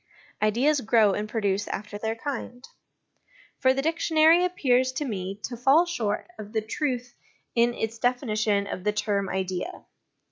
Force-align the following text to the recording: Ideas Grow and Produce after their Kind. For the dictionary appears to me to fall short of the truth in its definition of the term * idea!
Ideas 0.41 0.81
Grow 0.81 1.13
and 1.13 1.29
Produce 1.29 1.67
after 1.67 1.99
their 1.99 2.15
Kind. 2.15 2.67
For 3.59 3.71
the 3.71 3.83
dictionary 3.83 4.43
appears 4.43 4.91
to 4.93 5.05
me 5.05 5.39
to 5.43 5.55
fall 5.55 5.85
short 5.85 6.27
of 6.39 6.53
the 6.53 6.61
truth 6.61 7.13
in 7.53 7.75
its 7.75 7.99
definition 7.99 8.65
of 8.65 8.83
the 8.83 8.93
term 8.93 9.29
* 9.29 9.29
idea! 9.29 9.85